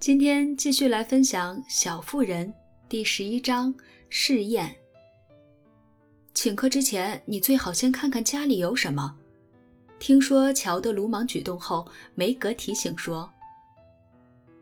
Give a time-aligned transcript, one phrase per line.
[0.00, 2.48] 今天继续来分享《小妇人》
[2.88, 3.72] 第十一章
[4.08, 4.74] 试验。
[6.32, 9.14] 请客之前，你最好先看看家里有什么。
[9.98, 13.30] 听说乔的鲁莽举动后，梅格提醒说：“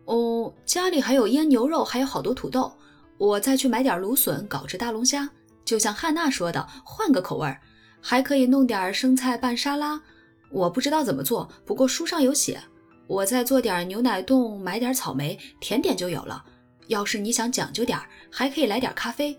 [0.06, 2.73] 哦，家里还有腌牛肉，还有好多土豆。
[3.16, 5.30] 我再去买点芦笋，搞只大龙虾。
[5.64, 7.61] 就像汉娜说的，换个口味儿，
[8.00, 10.02] 还可以弄点生菜拌沙拉。
[10.50, 12.61] 我不知道怎么做，不过书上有写。”
[13.09, 16.45] 我再做点牛奶冻，买点草莓，甜点就有了。
[16.88, 17.98] 要是你想讲究点
[18.30, 19.37] 还可以来点咖啡。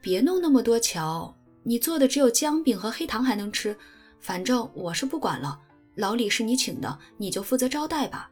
[0.00, 3.76] 别弄那么多，乔，你做的只有姜饼和黑糖还能吃。
[4.18, 5.58] 反正我是不管了。
[5.94, 8.28] 老李是你请的，你就负责招待吧。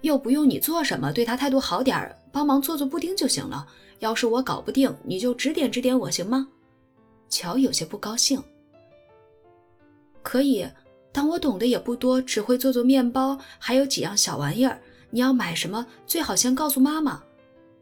[0.00, 3.66] 又不用你做什么，对他态度好点儿帮忙做做布丁就行了。
[3.98, 6.48] 要是我搞不定，你就指点指点我行吗？
[7.28, 8.42] 乔有些不高兴。
[10.22, 10.66] 可以。
[11.12, 14.80] 但我懂得也不多，只会做做面包，还有几样小玩意儿。
[15.10, 17.22] 你要买什么，最好先告诉妈妈。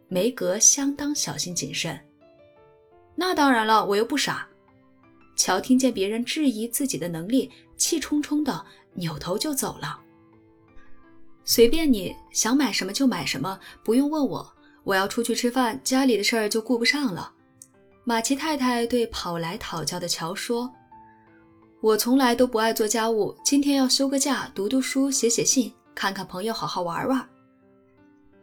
[0.08, 1.98] 梅格相当小心谨慎。
[3.16, 4.46] 那当然了，我又不傻。
[5.34, 10.00] 乔听见别人质疑自己的能力，气冲冲的扭头就走了。
[11.44, 14.52] 随便你想买什么就买什么，不用问我。
[14.84, 17.33] 我要出去吃饭，家里的事儿就顾不上了。
[18.05, 20.72] 马奇太太对跑来讨教的乔说。
[21.82, 27.28] 我从来都不爱做家务，今天要休个假，读读书，写写信，看看朋友，好好玩玩。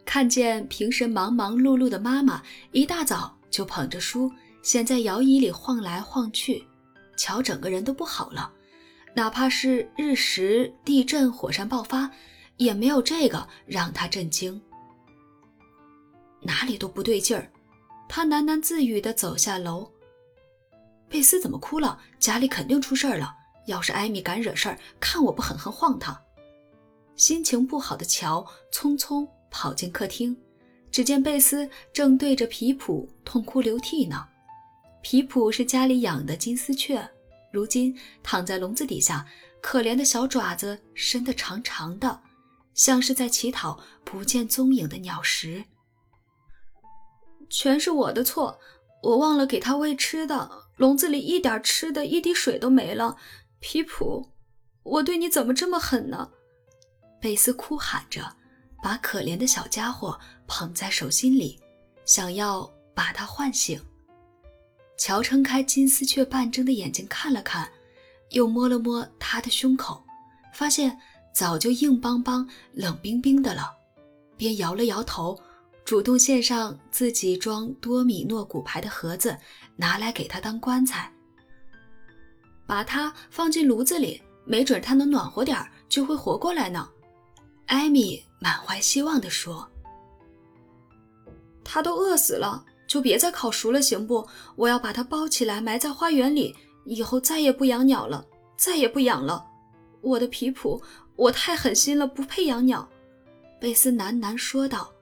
[0.05, 4.31] 看见平时忙忙碌碌的妈妈，一大早就捧着书，
[4.61, 6.63] 先在摇椅里晃来晃去，
[7.17, 8.51] 瞧整个人都不好了。
[9.15, 12.09] 哪怕是日食、地震、火山爆发，
[12.57, 14.61] 也没有这个让他震惊。
[16.39, 17.51] 哪里都不对劲儿，
[18.07, 19.89] 他喃喃自语地走下楼。
[21.13, 21.99] 贝斯怎么哭了？
[22.17, 23.35] 家里肯定出事儿了。
[23.67, 26.19] 要是艾米敢惹事儿，看我不狠狠晃他！
[27.15, 30.35] 心情不好的乔匆匆跑进客厅，
[30.89, 34.27] 只见贝斯正对着皮普痛哭流涕呢。
[35.03, 37.07] 皮普是家里养的金丝雀，
[37.51, 39.23] 如今躺在笼子底下，
[39.61, 42.21] 可怜的小爪子伸得长长的，
[42.73, 45.63] 像是在乞讨不见踪影的鸟食。
[47.51, 48.59] 全是我的错，
[49.03, 50.63] 我忘了给它喂吃的。
[50.77, 53.15] 笼子里一点吃的，一滴水都没了。
[53.59, 54.31] 皮普，
[54.81, 56.31] 我对你怎么这么狠呢？
[57.21, 58.35] 贝斯哭喊着，
[58.81, 61.59] 把可怜的小家伙捧在手心里，
[62.05, 63.79] 想要把他唤醒。
[64.97, 67.69] 乔撑开金丝雀半睁的眼睛看了看，
[68.31, 70.03] 又摸了摸他的胸口，
[70.53, 70.97] 发现
[71.33, 73.71] 早就硬邦邦、冷冰冰的了，
[74.35, 75.39] 便摇了摇头。
[75.85, 79.37] 主动献上自己装多米诺骨牌的盒子，
[79.75, 81.11] 拿来给他当棺材，
[82.65, 85.57] 把它放进炉子里，没准它能暖和点
[85.89, 86.89] 就会活过来呢。
[87.65, 89.69] 艾米满怀希望地说
[91.65, 94.25] ：“他都饿死了，就别再烤熟了，行不？
[94.55, 96.55] 我要把它包起来，埋在花园里，
[96.85, 99.45] 以后再也不养鸟了，再也不养了。
[99.99, 100.81] 我的皮普，
[101.17, 102.87] 我太狠心了，不配养鸟。”
[103.59, 104.92] 贝斯喃喃说道。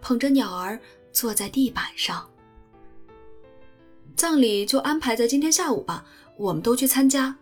[0.00, 0.78] 捧着鸟儿
[1.12, 2.28] 坐在地板上。
[4.16, 7.36] 葬礼就安排在今天下午吧，我们都去参加。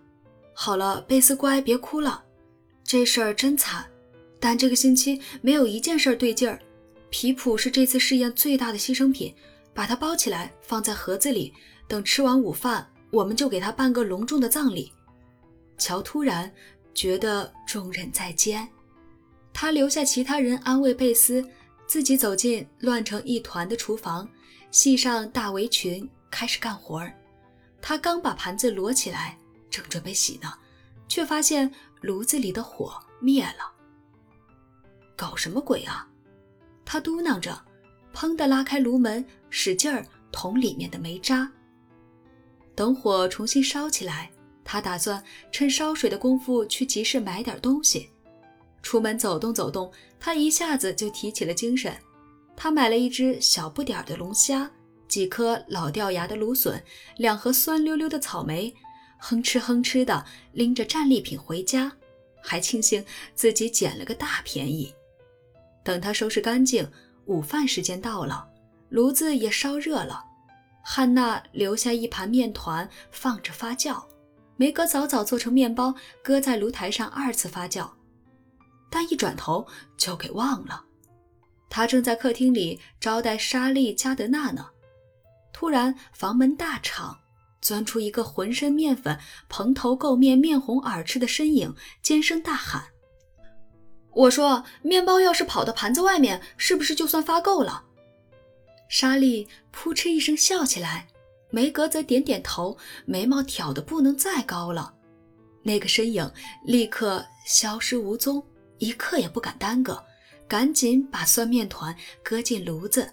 [0.53, 2.25] 好了，贝斯乖，别哭了。
[2.83, 3.85] 这事儿真惨，
[4.41, 6.59] 但这个星期没有一件事儿对劲儿。
[7.11, 9.33] 皮普是这次试验最大的牺牲品，
[9.73, 11.53] 把它包起来放在盒子里，
[11.87, 14.93] 等吃完午饭，我们就给他办个隆重的葬礼。
[15.79, 16.53] 乔突然
[16.93, 18.69] 觉得重任在肩，
[19.53, 21.45] 他留下其他人安慰贝斯。
[21.87, 24.29] 自己走进乱成一团的厨房，
[24.71, 27.13] 系上大围裙，开始干活儿。
[27.81, 29.39] 他刚把盘子摞起来，
[29.71, 30.53] 正准备洗呢，
[31.07, 33.73] 却发现炉子里的火灭了。
[35.15, 36.09] 搞什么鬼啊！
[36.85, 37.63] 他嘟囔着，
[38.13, 41.51] 砰地拉开炉门，使劲儿捅里面的煤渣。
[42.75, 44.31] 等火重新烧起来，
[44.65, 45.23] 他打算
[45.53, 48.11] 趁烧水的功夫去集市买点东西。
[48.85, 49.91] 出门走动走动，
[50.21, 51.91] 他一下子就提起了精神。
[52.55, 54.71] 他买了一只小不点儿的龙虾，
[55.09, 56.81] 几颗老掉牙的芦笋，
[57.17, 58.73] 两盒酸溜溜的草莓，
[59.19, 60.23] 哼哧哼哧的
[60.53, 61.91] 拎着战利品回家，
[62.43, 63.03] 还庆幸
[63.35, 64.95] 自己捡了个大便宜。
[65.83, 66.87] 等他收拾干净，
[67.25, 68.47] 午饭时间到了，
[68.91, 70.23] 炉子也烧热了。
[70.85, 74.05] 汉娜留下一盘面团放着发酵，
[74.57, 77.89] 梅格早早做成面包，搁在炉台上二次发酵。
[78.91, 79.67] 但一转头
[79.97, 80.85] 就给忘了，
[81.69, 84.67] 他正在客厅里招待莎莉·加德纳呢。
[85.53, 87.19] 突然，房门大敞，
[87.61, 92.85] 钻出一个浑身面粉、蓬头垢面、面红耳赤的身影，尖声大喊
[94.13, 97.85] ：“我说，面包要是跑到盘子外面，是不是就算发够了？
[98.89, 101.09] 莎莉扑哧一声笑起来，
[101.51, 102.77] 梅格则点点头，
[103.07, 104.95] 眉毛挑得不能再高了。
[105.63, 106.31] 那个身影
[106.65, 108.45] 立刻消失无踪，
[108.79, 110.03] 一刻也不敢耽搁，
[110.49, 113.13] 赶紧把酸面团搁进炉子。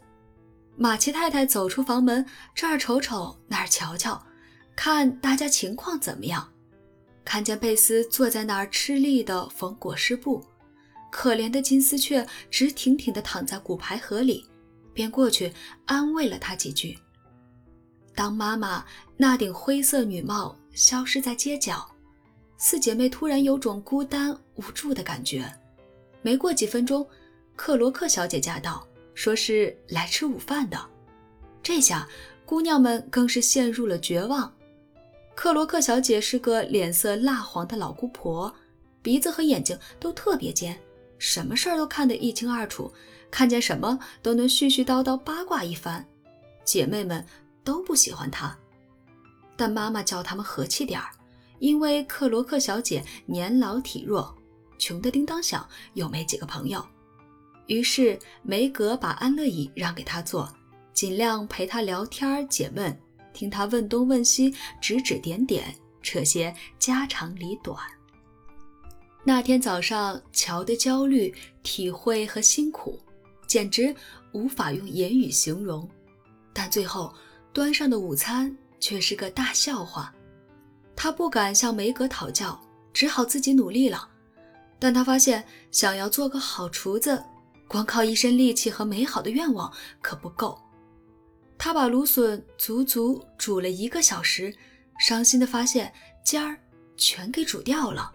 [0.75, 2.25] 马奇太太走出房门，
[2.55, 4.25] 这儿瞅瞅，那儿瞧瞧，
[4.75, 6.47] 看大家情况怎么样。
[7.23, 10.43] 看见贝斯坐在那儿吃力地缝裹尸布，
[11.11, 14.49] 可怜的金丝雀直挺挺地躺在骨牌盒里，
[14.93, 15.53] 便过去
[15.85, 16.97] 安慰了他几句。
[18.15, 18.83] 当妈妈
[19.17, 21.87] 那顶灰色女帽消失在街角，
[22.63, 25.51] 四姐妹突然有种孤单无助的感觉。
[26.21, 27.05] 没过几分钟，
[27.55, 30.79] 克罗克小姐驾到，说是来吃午饭的。
[31.63, 32.07] 这下
[32.45, 34.53] 姑娘们更是陷入了绝望。
[35.33, 38.53] 克罗克小姐是个脸色蜡黄的老姑婆，
[39.01, 40.79] 鼻子和眼睛都特别尖，
[41.17, 42.93] 什么事儿都看得一清二楚，
[43.31, 46.05] 看见什么都能絮絮叨叨八卦一番。
[46.63, 47.25] 姐妹们
[47.63, 48.55] 都不喜欢她，
[49.57, 51.09] 但妈妈叫她们和气点儿，
[51.61, 54.35] 因为克罗克小姐年老体弱，
[54.79, 56.83] 穷得叮当响，又没几个朋友。
[57.67, 60.51] 于是梅格把安乐椅让给她坐，
[60.91, 62.99] 尽量陪她聊天解闷。
[63.31, 67.77] 听他问东问西，指指点点，扯些家长里短。
[69.23, 72.99] 那天早上，乔的焦虑、体会和辛苦，
[73.45, 73.95] 简直
[74.33, 75.87] 无法用言语形容。
[76.51, 77.13] 但最后
[77.53, 80.13] 端上的午餐却是个大笑话。
[80.95, 82.59] 他不敢向梅格讨教，
[82.93, 84.07] 只好自己努力了。
[84.79, 87.23] 但他发现，想要做个好厨子，
[87.67, 89.71] 光靠一身力气和美好的愿望
[90.01, 90.59] 可不够。
[91.57, 94.53] 他把芦笋足足煮了一个小时，
[94.99, 95.93] 伤心地发现
[96.23, 96.57] 尖儿
[96.97, 98.11] 全给煮掉了，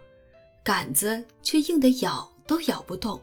[0.64, 3.20] 杆子却硬得咬都咬不动。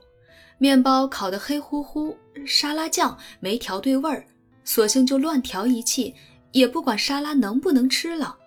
[0.57, 4.25] 面包烤得黑乎乎，沙拉酱没调对味儿，
[4.63, 6.15] 索性就乱调一气，
[6.53, 8.37] 也不管沙拉能不能吃了。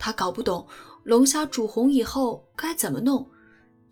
[0.00, 0.66] 他搞不懂
[1.04, 3.30] 龙虾煮红以后该怎么弄，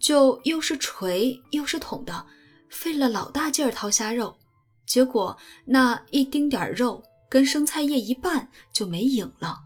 [0.00, 2.26] 就又是锤又是捅的，
[2.69, 4.37] 费了老大劲儿掏虾肉，
[4.84, 7.00] 结果那一丁点儿肉。
[7.31, 9.58] 跟生菜叶一拌就没影了。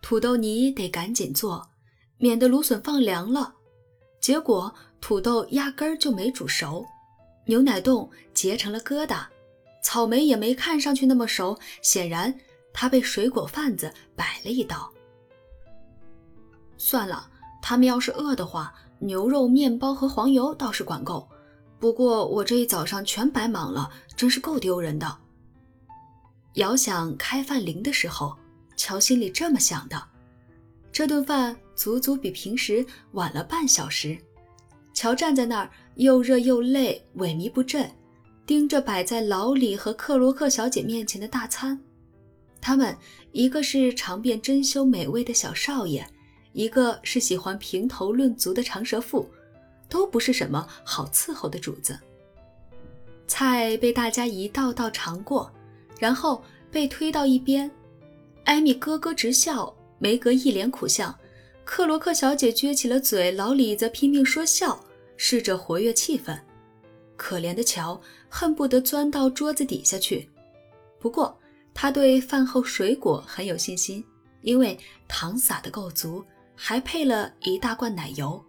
[0.00, 1.68] 土豆泥得赶紧做，
[2.16, 3.54] 免得芦笋放凉了。
[4.18, 6.86] 结果土豆压根儿就没煮熟，
[7.44, 9.26] 牛奶冻结成了疙瘩，
[9.82, 11.54] 草莓也没看上去那么熟。
[11.82, 12.34] 显然
[12.72, 14.90] 他被水果贩子摆了一道。
[16.78, 17.28] 算了，
[17.60, 21.28] 他们要是饿的话，牛肉、面包和黄油倒是管够。
[21.78, 25.18] 不过我这一早上全白忙了，真是够丢人的。
[26.54, 28.34] 遥想开饭铃的时候，
[28.76, 30.02] 乔心里这么想的。
[30.90, 34.18] 这顿饭足足比平时晚了半小时。
[34.94, 37.88] 乔站在那儿，又热又累，萎靡不振，
[38.44, 41.80] 盯着摆在老李和克罗克小姐面前的大餐。
[42.60, 42.96] 他们
[43.30, 46.04] 一个是尝遍珍馐美味的小少爷，
[46.58, 49.30] 一个是喜欢评头论足的长舌妇，
[49.88, 51.96] 都不是什么好伺候的主子。
[53.28, 55.48] 菜被大家一道道尝过。
[56.00, 57.70] 然后被推到一边，
[58.42, 61.16] 艾米咯咯直笑，梅格一脸苦相，
[61.64, 64.84] 克罗克小姐撅起了嘴，老李则拼命说笑，
[65.16, 66.36] 试着活跃气氛。
[67.16, 70.28] 可怜的乔恨不得钻到桌子底下去。
[70.98, 71.38] 不过
[71.72, 74.04] 他对饭后水果很有信心，
[74.42, 76.24] 因为糖撒得够足，
[76.58, 78.44] 还配了一大罐奶油。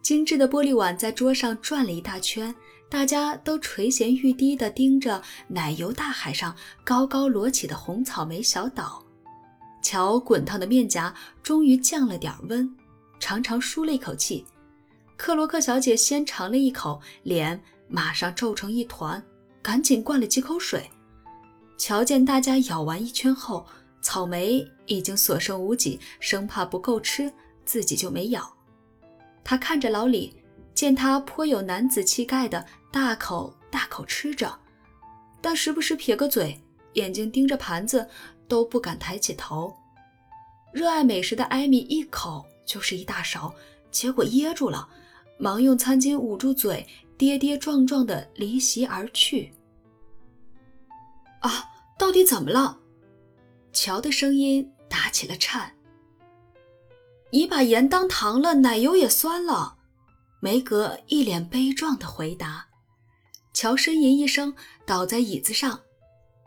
[0.00, 2.52] 精致的玻璃碗在桌上转了一大圈。
[2.88, 6.54] 大家都垂涎欲滴地盯着奶油大海上
[6.84, 9.02] 高高摞起的红草莓小岛，
[9.82, 12.70] 瞧滚烫的面颊终于降了点温，
[13.18, 14.44] 长长舒了一口气。
[15.16, 19.24] 克罗克小姐先尝了一口，脸马上皱成一团，
[19.62, 20.90] 赶紧灌了几口水。
[21.78, 23.64] 瞧见大家咬完一圈后，
[24.02, 27.32] 草莓已经所剩无几，生怕不够吃，
[27.64, 28.54] 自己就没咬。
[29.42, 30.36] 他看着老李，
[30.74, 32.66] 见他颇有男子气概的。
[32.92, 34.54] 大口大口吃着，
[35.40, 36.60] 但时不时撇个嘴，
[36.92, 38.06] 眼睛盯着盘子，
[38.46, 39.74] 都不敢抬起头。
[40.74, 43.54] 热爱美食的艾米一口就是一大勺，
[43.90, 44.86] 结果噎住了，
[45.38, 49.50] 忙用餐巾捂住嘴，跌跌撞撞的离席而去。
[51.40, 51.64] 啊，
[51.98, 52.78] 到底怎么了？
[53.84, 55.74] 乔的声音打起了颤。
[57.32, 59.76] 你把盐当糖了，奶油也酸了。
[60.38, 62.68] 梅格一脸悲壮地回答。
[63.52, 64.54] 乔呻吟一声，
[64.86, 65.80] 倒在椅子上，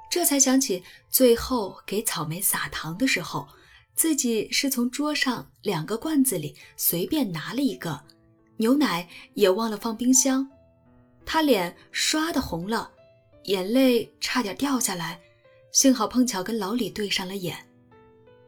[0.10, 3.46] 这才想起最后给草莓撒糖的时候，
[3.96, 8.02] 自己是从桌上两个罐子里随便拿了一个，
[8.56, 10.50] 牛奶也忘了放冰箱。
[11.26, 12.90] 他脸刷的红了，
[13.44, 15.20] 眼泪差点掉下来，
[15.76, 17.58] 幸好碰巧跟老李对上了眼。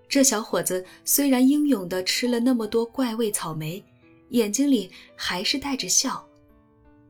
[0.08, 3.84] 这小伙子虽然英勇地吃了那么多怪味草莓，
[4.30, 6.26] 眼睛里还是带着笑。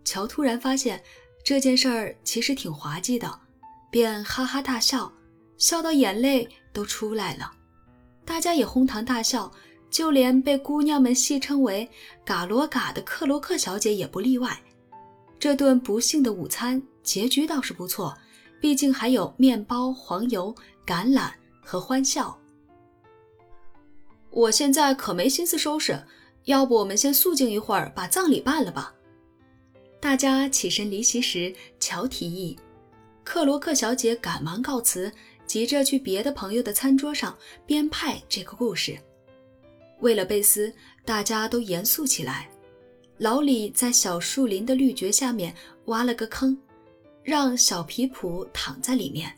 [0.03, 0.99] 乔突然发现
[1.45, 3.31] 这件事儿其实挺滑稽的，
[3.91, 5.13] 便哈哈大笑，
[5.59, 7.51] 笑到眼泪都出来了。
[8.25, 9.51] 大家也哄堂大笑，
[9.91, 11.87] 就连被姑娘们戏称为
[12.25, 14.59] “嘎罗嘎”的克罗克小姐也不例外。
[15.37, 18.17] 这顿不幸的午餐结局倒是不错，
[18.59, 20.53] 毕竟还有面包、黄油、
[20.85, 22.37] 橄榄和欢笑。
[24.29, 25.99] 我现在可没心思收拾，
[26.45, 28.93] 要不我们先肃静一会儿，把葬礼办了吧？
[29.99, 32.57] 大家起身离席时，乔提议。
[33.23, 35.11] 克罗克小姐赶忙告辞，
[35.45, 37.35] 急着去别的朋友的餐桌上
[37.65, 38.97] 编派这个故事。
[39.99, 40.71] 为了贝斯，
[41.03, 42.47] 大家都严肃起来。
[43.17, 46.55] 老李在小树林的绿蕨下面挖了个坑，
[47.27, 49.29] 让小皮普躺在里面。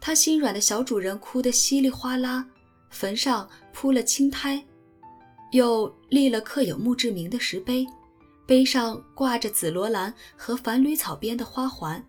[0.00, 2.44] 他心软的小主人哭得稀里哗啦，
[2.90, 4.60] 坟上铺了青苔，
[5.52, 7.86] 又立了刻有墓志铭的石碑。
[8.44, 12.04] 碑上挂着紫罗兰和繁缕草编的花环，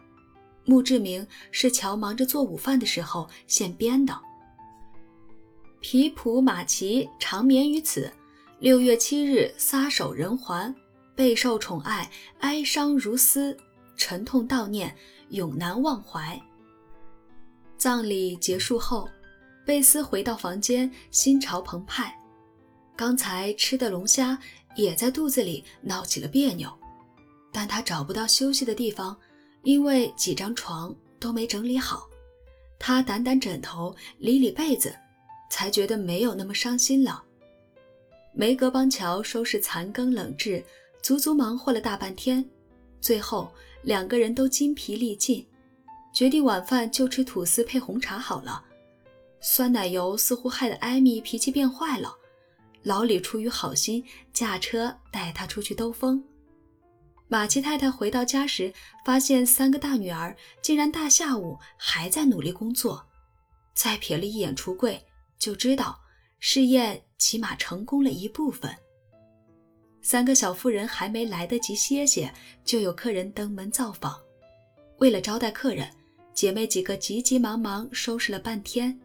[0.65, 4.19] 墓志铭是乔忙着做午饭的时候现编的。
[5.81, 8.11] 皮普马奇长眠于此，
[8.57, 10.73] 六月七日撒手人寰，
[11.15, 12.09] 备受宠爱，
[12.39, 13.55] 哀伤如斯，
[13.95, 14.95] 沉痛悼念，
[15.29, 16.41] 永难忘怀。
[17.77, 19.09] 葬礼结束后，
[19.65, 22.13] 贝斯回到房间，心潮澎湃。
[22.95, 24.37] 刚才吃的龙虾。
[24.75, 26.69] 也在肚子里闹起了别扭，
[27.49, 29.15] 但他找不到休息的地方，
[29.63, 32.09] 因为几张床都没整理好。
[32.77, 34.93] 他掸掸枕头，理理被子，
[35.49, 37.23] 才觉得没有那么伤心了。
[38.33, 40.61] 梅格帮乔收拾残羹冷炙，
[41.01, 42.43] 足足忙活了大半天，
[42.99, 43.49] 最后
[43.85, 45.45] 两个人都筋疲力尽，
[46.11, 48.65] 决定晚饭就吃吐司配红茶好了。
[49.39, 52.11] 酸奶油似乎害得艾米脾气变坏了。
[52.81, 56.23] 老李出于好心，驾车带他出去兜风。
[57.27, 58.73] 马奇太太回到家时，
[59.05, 63.05] 发现三个大女儿竟然大下午还在努力工作。
[63.75, 65.05] 再瞥了一眼橱柜，
[65.37, 65.99] 就知道
[66.39, 68.75] 试验起码成功了一部分。
[70.05, 72.31] 三个小妇人还没来得及歇歇，
[72.63, 74.15] 就有客人登门造访。
[74.99, 75.89] 为了招待客人，
[76.31, 78.95] 姐妹几个急急忙忙收拾了半天。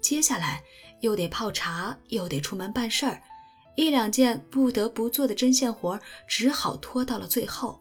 [0.00, 0.62] 接下来。
[1.00, 3.22] 又得泡茶，又得出门办事儿，
[3.76, 7.78] 一两件不得不做的针线活，只好拖到了最后。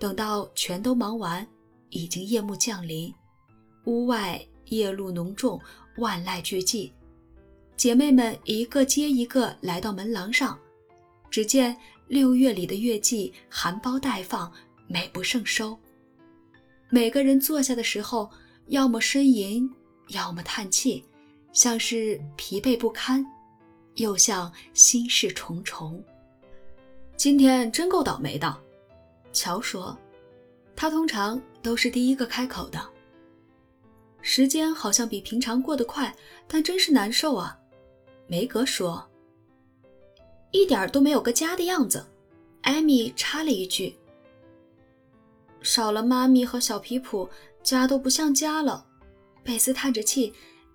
[0.00, 1.46] 等到全都忙完，
[1.90, 3.12] 已经夜幕降临，
[3.84, 5.60] 屋外夜露浓重，
[5.98, 6.90] 万籁俱寂。
[7.76, 10.58] 姐妹们一个接一个来到门廊上，
[11.32, 11.74] 只见
[12.08, 14.52] 六月里的月季含苞待放，
[14.86, 15.76] 美不胜收。
[16.90, 18.30] 每个人坐下的时候，
[18.66, 19.68] 要么呻吟，
[20.08, 21.02] 要么叹气。
[21.54, 23.24] 像是疲惫不堪，
[23.94, 26.02] 又像心事重重。
[27.16, 28.54] 今天真够倒霉的，
[29.32, 29.98] 乔说。
[30.76, 32.78] 他通常都是第一个开口的。
[34.20, 36.14] 时间好像比平常过得快，
[36.46, 37.58] 但真是难受啊。
[38.26, 39.06] 梅格说。
[40.52, 42.06] 一点都没有个家的样子。
[42.62, 43.96] 艾米插了一句。
[45.62, 47.28] 少了妈咪和小皮普，
[47.62, 48.86] 家都不像家了。
[49.42, 50.32] 贝斯叹着气。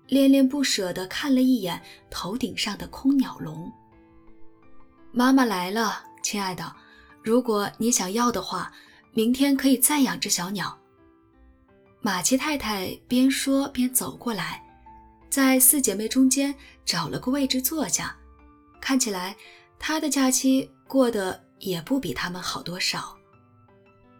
[0.08, 3.70] 恋恋不舍地看了一眼头顶上的空鸟笼。
[5.12, 6.74] 妈妈来了，亲爱的，
[7.22, 8.72] 如果你想要的话，
[9.12, 10.78] 明天可以再养只小鸟。
[12.00, 14.64] 马奇太太边说边走过来，
[15.28, 16.54] 在四姐妹中间
[16.86, 18.16] 找了个位置坐下，
[18.80, 19.36] 看起来
[19.78, 23.16] 他的假期过得也不比他们好多少。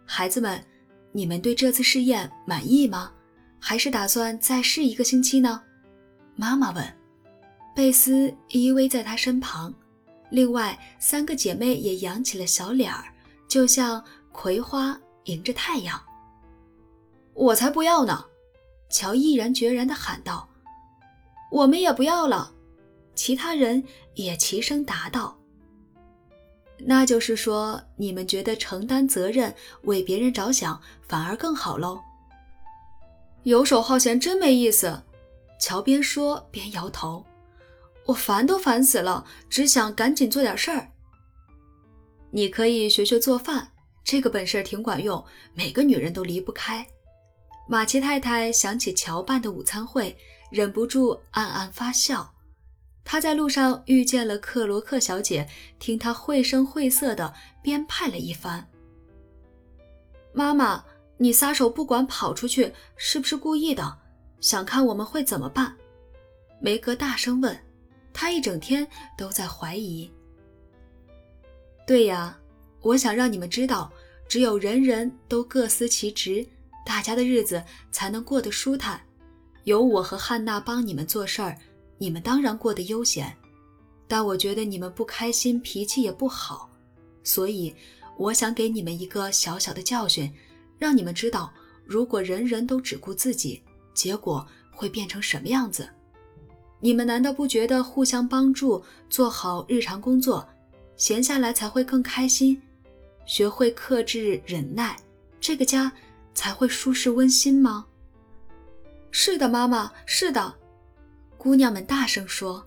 [0.05, 0.65] 孩子们，
[1.12, 3.12] 你们对这次试验满意吗？
[3.61, 5.62] 还是打算再试一个星期呢？
[6.37, 6.97] 妈妈问
[7.75, 9.75] ：“贝斯依偎在她身旁，
[10.31, 13.05] 另外三个姐妹也扬起了小脸儿，
[13.49, 16.00] 就像葵花迎着太阳。
[17.35, 18.25] ”“我才不要呢！”
[18.91, 20.49] 乔毅然决然地喊道。
[21.53, 22.55] “我们也不要了。”
[23.15, 23.83] 其他人
[24.15, 25.38] 也齐声答道。
[26.80, 32.00] “那就是说，你们觉得承担责任、为别人着想反而更好喽
[33.44, 35.02] ？”“游手好闲真没意思。”
[35.61, 37.25] 乔边说边摇头，
[38.06, 40.88] 我烦都烦死了，只想赶紧做点事儿。
[42.30, 43.73] 你可以学学做饭，
[44.04, 46.87] 这个本事挺管用，每个女人都离不开。
[47.68, 50.16] 马奇太太想起乔办的午餐会，
[50.52, 52.32] 忍不住暗暗发笑。
[53.11, 55.49] 他在路上遇见了克罗克小姐，
[55.79, 58.69] 听她绘声绘色地编排了一番。
[60.35, 60.85] 妈妈，
[61.17, 63.97] 你撒手不管跑出去，是不是故意的？
[64.43, 65.75] 想看我们会怎么办？
[66.61, 67.59] 梅格大声问。
[68.12, 68.87] 他一整天
[69.17, 70.12] 都在怀疑。
[71.87, 72.38] 对呀，
[72.83, 73.91] 我想让你们知道，
[74.29, 76.47] 只有人人都各司其职，
[76.85, 79.00] 大家的日子才能过得舒坦。
[79.65, 81.57] 有我和汉娜帮你们做事儿，
[81.99, 83.37] 你们当然过得悠闲。
[84.07, 86.71] 但我觉得你们不开心，脾气也不好，
[87.23, 87.75] 所以
[88.17, 90.33] 我想给你们一个小小的教训，
[90.78, 91.52] 让你们知道，
[91.85, 93.62] 如果人人都只顾自己，
[93.93, 95.87] 结果会变成什么样子。
[96.81, 100.49] 你们难道不觉得互相帮助，做好日常工作，
[100.97, 102.62] 闲下来才会更开心？
[103.26, 104.97] 学会克制忍耐，
[105.38, 105.93] 这个家
[106.33, 107.85] 才会舒适温馨吗？
[109.11, 110.55] 是的，妈妈，是的，
[111.38, 112.66] 姑娘们大声说。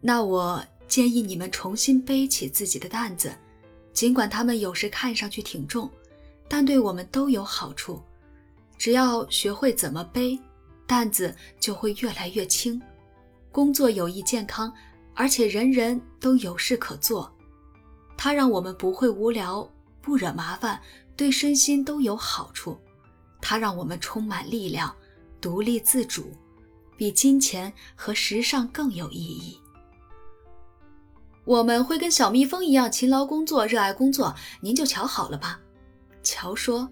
[0.00, 3.34] 那我建议你们重新背起自己的担子，
[3.92, 5.90] 尽管他们有时看上去挺重，
[6.48, 8.00] 但对我们都有好处。
[8.78, 10.38] 只要学会怎么背，
[10.86, 12.80] 担子就会越来越轻。
[13.50, 14.72] 工作有益健康，
[15.12, 17.28] 而且人人都有事可做。
[18.16, 19.68] 它让我们不会无聊，
[20.00, 20.80] 不惹麻烦，
[21.16, 22.78] 对身心都有好处。
[23.40, 24.94] 它让我们充满力量，
[25.40, 26.32] 独立自主，
[26.96, 29.58] 比金钱和时尚更有意义。
[31.44, 34.34] 我们会跟小蜜蜂一样勤劳工作，热爱工作。
[34.60, 35.60] 您就瞧好了吧。
[36.22, 36.88] 乔说：“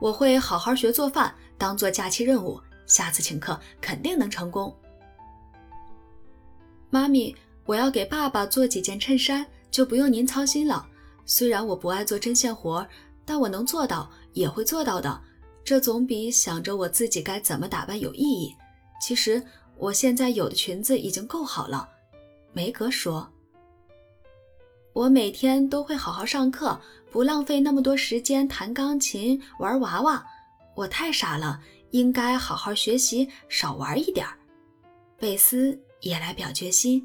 [0.00, 2.60] 我会好好学做饭，当做假期任务。
[2.86, 4.72] 下次请客肯定能成功。”
[6.90, 7.34] 妈咪，
[7.64, 10.86] 我要给爸爸做几件衬衫，就不用您操心了。
[11.26, 12.86] 虽然我不爱做针线活，
[13.24, 15.20] 但我能做到，也会做到的。
[15.64, 18.54] 这总比想着我自己该怎么打扮有意义。
[19.02, 19.42] 其实
[19.76, 21.88] 我现在有的裙子已经够好了。
[22.52, 23.28] 梅格说
[24.94, 26.80] ：“我每天都会好好上课，
[27.10, 30.24] 不浪费那么多时间弹钢琴、玩娃娃。
[30.76, 31.60] 我太傻了，
[31.90, 34.24] 应该好好学习，少玩一点。”
[35.18, 37.04] 贝斯也来表决心，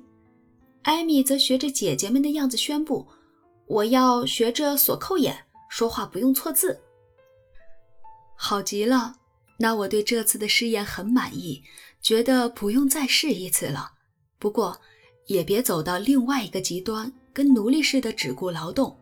[0.83, 3.07] 艾米则学着姐姐们的样子宣布
[3.65, 6.79] ：“我要学着锁扣眼，说话不用错字。”
[8.37, 9.15] 好极了，
[9.57, 11.63] 那我对这次的试验很满意，
[12.01, 13.91] 觉得不用再试一次了。
[14.39, 14.79] 不过，
[15.25, 18.97] 也别走到另外一个极端，跟奴隶似的只顾劳动。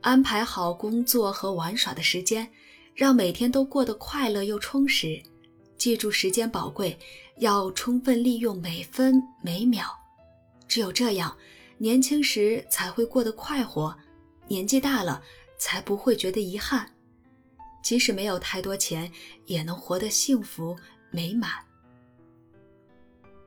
[0.00, 2.50] 安排好工作和玩耍的时间，
[2.94, 5.22] 让每天都过得快乐又充实。
[5.76, 6.98] 记住时间宝贵，
[7.38, 9.86] 要充分利用每分每秒。
[10.66, 11.36] 只有这样，
[11.78, 13.94] 年轻时才会过得快活，
[14.48, 15.22] 年纪大了
[15.58, 16.90] 才不会觉得遗憾。
[17.82, 19.10] 即使没有太多钱，
[19.46, 20.76] 也能活得幸福
[21.10, 21.50] 美满。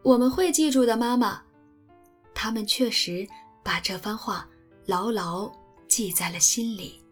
[0.04, 1.42] 我们会记住的，妈妈。
[2.36, 3.28] 他们确实
[3.64, 4.48] 把这番话
[4.86, 5.52] 牢牢
[5.88, 7.03] 记在了心里。